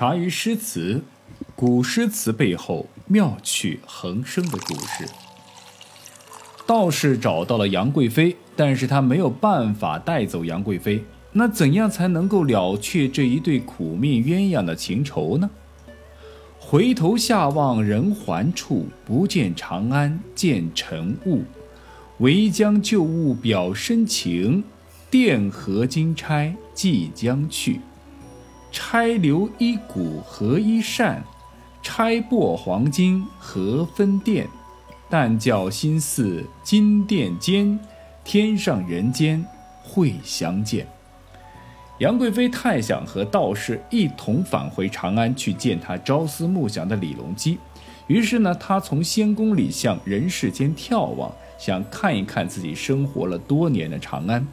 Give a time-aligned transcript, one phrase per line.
[0.00, 1.02] 茶余诗词，
[1.54, 5.06] 古诗词背后妙趣横生的故事。
[6.66, 11.04] 道士找到了杨贵妃，但是他没有办法带走杨贵妃。
[11.32, 15.50] 那怎样才能够了却这一对苦命鸳鸯的情仇呢？
[16.58, 21.42] 回头下望人寰处，不见长安见尘雾。
[22.20, 24.64] 唯将旧物表深情，
[25.10, 27.82] 钿合金钗即将去。
[28.72, 31.22] 钗留一股合一扇，
[31.82, 34.46] 钗破黄金何分殿？
[35.08, 37.78] 但教心似金殿间，
[38.22, 39.44] 天上人间
[39.82, 40.86] 会相见。
[41.98, 47.58] 杨贵妃太想和道士一同返回长安去见他朝思暮想的李隆基，
[48.06, 54.46] 于是呢，她从仙宫里向人世间眺望，想看一看自己生活了多年的长安。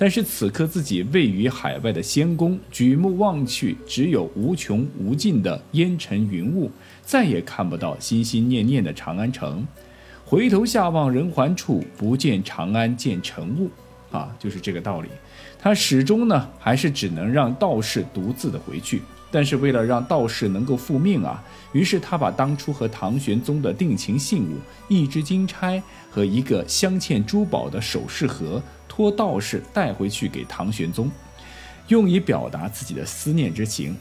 [0.00, 6.70] 但是此刻自己位于海外的仙宫，举目望去，只有无穷无尽的烟尘云雾，
[7.02, 9.62] 再也看不到心心念念的长安城。
[10.24, 13.68] 回头下望人寰处，不见长安见尘雾。
[14.10, 15.08] 啊，就是这个道理。
[15.58, 19.02] 他始终呢，还是只能让道士独自的回去。
[19.30, 24.56] 但是为了让道士能够复命啊，于是他把当初和唐玄宗的定情信物
[24.88, 28.60] 一支金钗和一个镶嵌珠宝的首饰盒，
[29.00, 31.10] 托道士带回去给唐玄宗，
[31.88, 33.96] 用以表达自己的思念之情。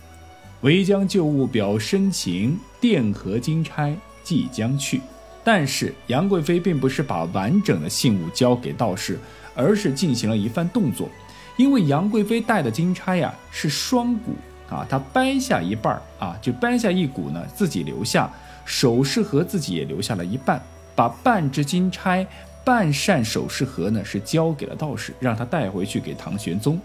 [0.62, 5.00] 唯将旧物表深情，钿合金钗即将去。
[5.44, 9.18] 但是杨贵妃并不是把完整的信物交给道士。
[9.56, 11.10] 而是进行了一番动作，
[11.58, 14.32] 因为杨贵妃戴的金钗呀是双股
[14.70, 18.32] 啊，她掰下一半啊，就掰下一股呢，自己留下
[18.64, 20.64] 首饰盒，自己也留下了一半，
[20.96, 22.26] 把半只金钗、
[22.70, 26.80] 半扇首饰盒呢是交给了道士，让他带回去给唐玄宗。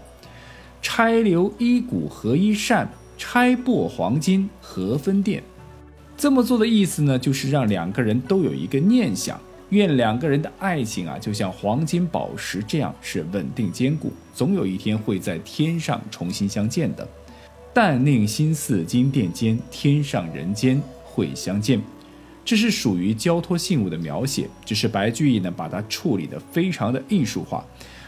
[0.81, 5.43] 拆留一股合一扇，拆破黄金何分店。
[6.17, 9.39] 这么做的意思呢，就是让两个人都有一个念想。
[9.69, 17.07] 愿两个人的爱情啊，就像黄金宝石这样是稳定坚固，总有一天会在天上重新相见的。
[17.71, 21.79] 但令心似金殿间，天上人间会相见。
[22.45, 27.65] 这是属于交托信物的描写，只是白居易呢把它处理得非常的艺术化。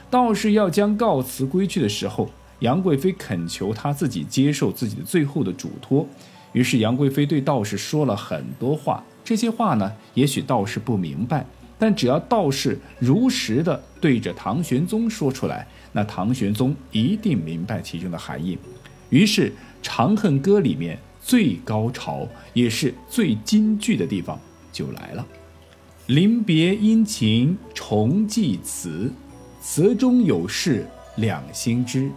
[0.09, 6.07] 道士要将告辞归去的时候，杨贵妃恳求他自己接受自己的最后的嘱托，
[6.53, 9.03] 于是杨贵妃对道士说了很多话。
[9.23, 11.45] 这些话呢，也许道士不明白，
[11.77, 18.57] 但只要道士如实的对着唐玄宗说出来，那唐玄宗一定明白其中的含义。
[19.09, 19.49] 于是
[19.81, 20.97] 《长恨歌》里面
[21.27, 24.39] 最高潮也是最金句的地方
[24.71, 25.27] 就来了
[26.07, 29.11] ：“临别殷勤重寄词，
[29.59, 32.09] 词中有事两心知。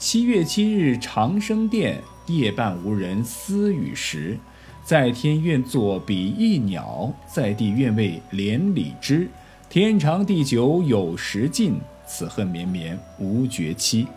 [0.00, 4.36] 七月七日长生殿，夜半无人私语时。”
[4.84, 9.28] 在天愿作比翼鸟，在地愿为连理枝。
[9.68, 14.08] 天长地久有时尽，此恨绵绵无绝期。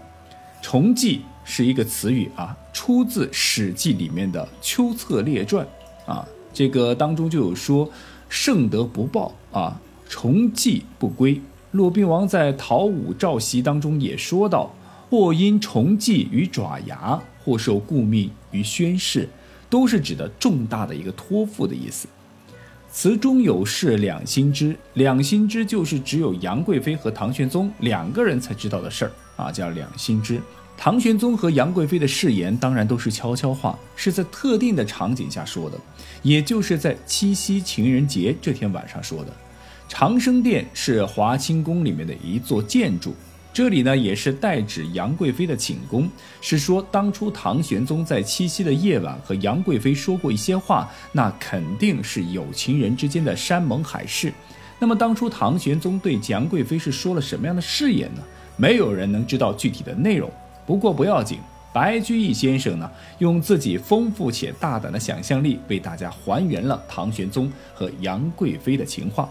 [0.59, 1.21] 重寄
[1.51, 5.67] 是一个词语啊，出自《史记》里面的《秋策列传》
[6.11, 6.23] 啊，
[6.53, 7.89] 这个当中就有说
[8.29, 11.41] 圣德不报啊，重寄不归。
[11.71, 14.71] 骆宾王在《讨武召檄》当中也说到，
[15.09, 19.27] 或因重寄于爪牙，或受顾命于宣室。
[19.71, 22.07] 都是指的重大的一个托付的意思。
[22.91, 30.41] 词中有事两心知，两心知就是只有杨贵妃和唐玄宗两个人才知道的事儿啊，叫两心知。
[30.81, 35.77] 唐玄宗和杨贵妃的誓言当然都是悄悄话，是在特定的场景下说的，
[36.21, 39.33] 也就是在七夕情人节这天晚上说的。
[39.89, 43.13] 长生殿是华清宫里面的一座建筑。
[43.51, 46.09] 这里呢，也是代指杨贵妃的寝宫，
[46.39, 54.33] 是说当初唐玄宗在七夕的夜晚和杨贵妃说过一些话，那肯定是有情人之间的山盟海誓。
[54.79, 58.21] 那么当初唐玄宗对杨贵妃是说了什么样的誓言呢？
[58.55, 60.31] 没有人能知道具体的内容。
[60.69, 61.39] 不过不要紧，
[61.73, 62.87] 白居易先生呢，
[63.17, 69.27] 用自己丰富且大胆的想象力，为大家还原了唐玄宗和杨贵妃的情话。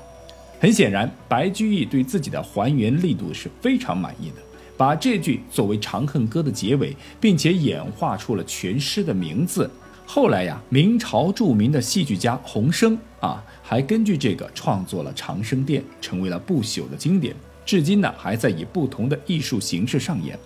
[0.59, 4.43] 很显然，白居易对自己的还原力度是非常满意的，
[4.77, 9.71] 把这句作为《长恨歌》的结尾，并且演化出了全诗的名字。
[10.05, 17.33] 后来呀，明朝著名的戏剧家洪升啊，还根据这个创作了《长生殿》，成为了不朽的经典，
[17.65, 20.37] 至今呢还在以不同的艺术形式上演。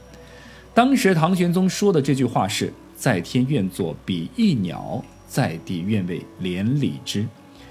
[0.74, 7.26] 当时唐玄宗说的这句话是在天愿作比翼鸟，在地愿为连理枝。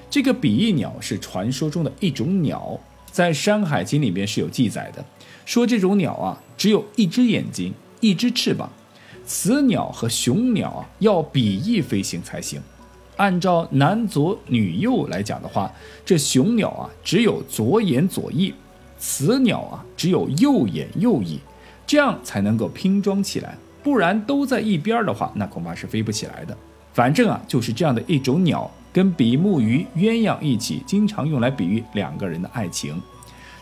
[0.08, 2.80] 这个比翼鸟是传说中的一种鸟，
[3.12, 5.04] 在《山海经》里面是有记载的，
[5.46, 8.70] 说这种鸟啊只有一只眼睛，一只翅膀，
[9.26, 12.62] 雌鸟和雄鸟啊要比翼飞行才行。
[13.18, 15.72] 按照男左女右来讲的话，
[16.06, 18.54] 这雄鸟啊只有左眼左翼，
[19.00, 21.40] 雌鸟啊只有右眼右翼，
[21.92, 23.58] 这样才能够拼装起来。
[23.84, 26.58] 不然都在一边的话，那恐怕是飞不起来的。
[26.94, 32.96] 反正啊，就是这样的一种鸟，跟比目鱼、鸳鸯一起，经常用来比喻两个人的爱情。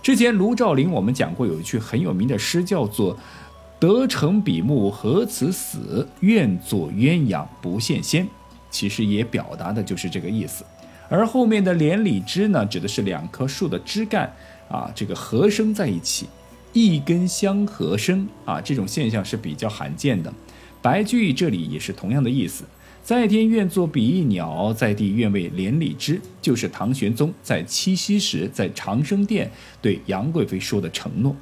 [0.03, 3.17] 之前卢照邻我们讲过，有一句很有名的诗，叫做
[3.81, 8.27] “得成比目何辞死，愿作鸳鸯不羡仙”，
[8.69, 10.63] 其实也表达的就是这个意思。
[11.09, 14.31] 而后面的连理枝呢，指的是两棵树的枝干
[14.69, 16.27] 啊，这个合生在一起。
[16.73, 20.33] 一根相合生啊，这种现象是比较罕见的。
[20.81, 22.63] 白居易这里也是同样的意思，
[23.03, 29.49] 在天愿作比翼鸟，在地愿为连理枝，就是唐玄宗在七夕时在长生殿
[29.81, 31.35] 对杨贵妃说的承诺。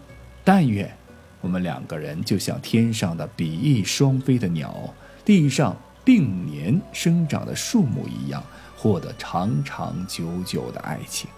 [0.44, 0.90] 但愿
[1.42, 4.94] 我们两个人就像天上的比翼双飞的鸟，
[5.26, 8.42] 地上并年生长的树木一样，
[8.76, 11.30] 获得长长久久的爱情。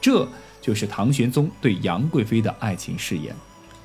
[0.00, 0.28] 这。
[0.60, 3.34] 就是唐玄宗对杨贵妃的爱情誓言。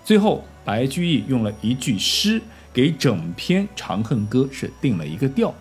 [0.04, 2.42] 最后，白居易用了一句诗
[2.74, 5.54] 给整篇《长恨歌》是定了一个调：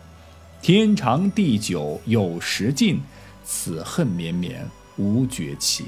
[0.61, 3.01] 天长地久有时尽，
[3.45, 4.67] 此恨绵绵
[4.97, 5.85] 无绝期。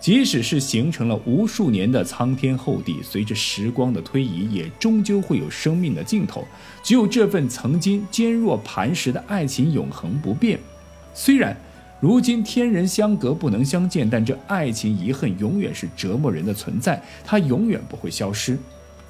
[0.00, 6.44] 即使是形成了无数年的苍天厚地，随着时光的推移，也终究会有生命的尽头。
[6.82, 10.58] 只有这份曾经坚若磐石的爱情永恒不变。
[11.14, 11.56] 虽然。
[12.02, 18.58] 如今天人相隔不能相见，但这爱情遗恨永远是折磨人的存在，它永远不会消失。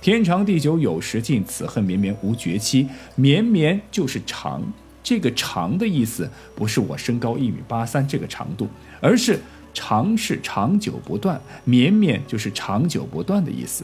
[0.03, 2.87] 天长地久有时尽，此恨绵绵无绝期。
[3.15, 4.63] 绵绵就是长，
[5.03, 8.69] 这个长的意思不是我身高一米八三这个长度，
[9.01, 9.41] 而是
[9.73, 13.83] 长是长久不断，绵绵就是长久不断的意思。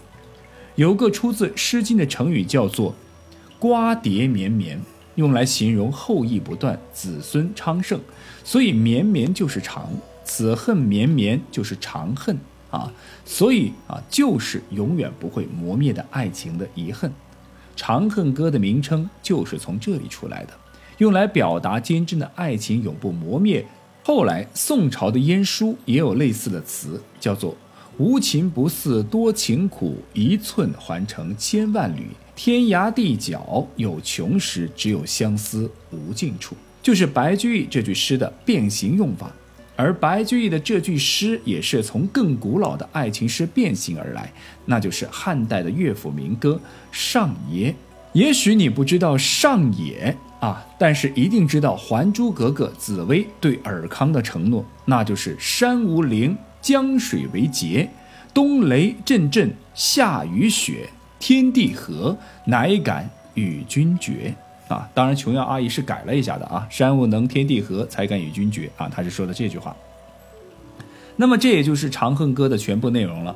[0.75, 2.95] 有个出自《诗经》的成语叫做
[3.59, 4.79] “瓜瓞绵绵”。
[5.19, 8.01] 用来形容后裔不断、子孙昌盛，
[8.45, 9.91] 所以绵绵就是长，
[10.25, 12.39] 此恨绵绵就是长恨
[12.71, 12.93] 啊，
[13.25, 17.11] 所以啊就是永远不会磨灭的爱情的遗恨，
[17.75, 20.53] 《长恨歌》的名称就是从这里出来的，
[20.99, 23.67] 用来表达坚贞的爱情永不磨灭。
[24.05, 27.57] 后来宋朝的晏殊也有类似的词，叫做
[27.99, 32.07] “无情不似多情苦，一寸还成千万缕”。
[32.39, 39.33] 天涯地角有穷时，只有相思无尽处，就是白居易这句诗的变形用法。
[39.75, 44.33] 而白居易的这句诗也是从更古老的爱情诗变形而来，
[44.67, 46.61] 那就是汉代的乐府民歌
[46.93, 47.73] 《上野》。
[48.13, 57.91] 也许你不知道上野啊，但是一定知道《还珠格格》紫薇对尔康的承诺，那就是山无陵，江水为竭，
[58.33, 60.89] 冬雷阵阵，夏雨雪。
[61.19, 64.35] 天地合，乃敢与君绝
[64.69, 64.89] 啊！
[64.95, 66.67] 当然，琼瑶阿姨是改了一下的啊。
[66.71, 68.89] 山无能，天地合，才敢与君绝啊！
[68.89, 69.77] 她是说的这句话。
[71.17, 73.35] 那么，这也就是《长恨歌》的全部内容了。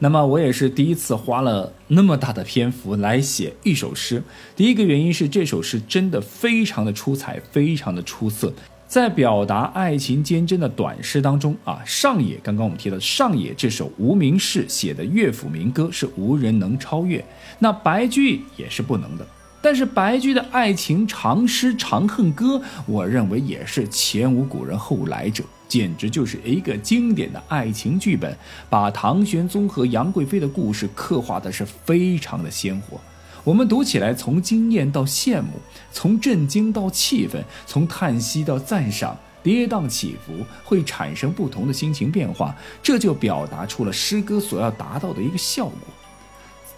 [0.00, 4.22] 那么，我也是第一次花了那么大的篇幅来写一首诗。
[4.56, 8.52] 第一个原因是这首诗真的非常的出彩，非常的出色。
[8.90, 17.24] 在表达爱情坚贞的短诗当中啊，上野刚刚我们提到上野这首无名氏写的乐府民歌是无人能超越，
[17.60, 19.24] 那白居易也是不能的。
[19.62, 28.36] 但是白居的爱情长诗《长恨歌》，我认为也是前无古人后来者，简直就是一个经典的爱情剧本，
[28.68, 33.00] 把唐玄宗和杨贵妃的故事刻画的是非常的鲜活。
[33.42, 35.52] 我们读起来，从惊艳到羡慕，
[35.92, 42.54] 从震惊到气愤，从叹息到赞赏，跌宕起伏，会产生不同的心情变化。
[42.82, 45.78] 这就表达出了诗歌所要达到的一个效果。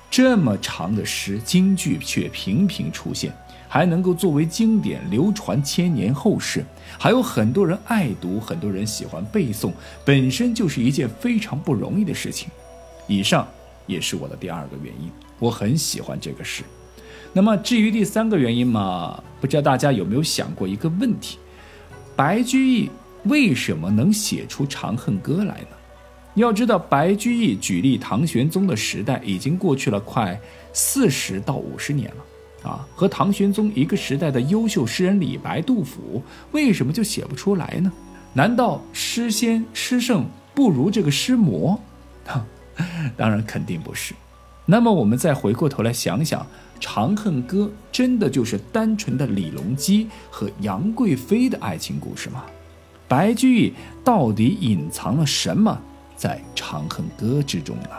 [0.09, 3.33] 这么长的诗，京剧却频频出现，
[3.67, 6.65] 还能够作为经典流传千年后世，
[6.99, 9.73] 还有很多人爱读，很多人喜欢背诵，
[10.05, 12.49] 本身就是一件非常不容易的事情。
[13.09, 13.49] 以上
[13.93, 15.11] 也是我的第二个原因。
[15.39, 16.63] 我很喜欢这个诗，
[17.33, 21.39] 那么至于第三个原因嘛，不知道大家有没有想过一个问题：
[22.17, 22.91] 白居易
[23.25, 25.77] 为什么能写出《长恨歌》来呢？
[26.35, 30.41] 要知道，白居易举例唐玄宗的时代已经过去了快
[30.73, 36.23] 四十到五十年了，啊，和唐玄宗一个时代的优秀诗人李白、杜甫，
[36.53, 37.93] 为什么就写不出来呢？
[38.33, 41.79] 难道诗仙诗圣不如这个诗魔？
[43.17, 44.15] 当然肯定不是。
[44.67, 46.41] 那么我们再回过头来想想，
[46.81, 52.45] 《长恨歌》真的就是单纯的李隆基和杨贵妃的爱情故事吗？
[53.09, 55.79] 白居易到底隐藏了什么
[56.17, 57.91] 在《长恨歌》之中呢？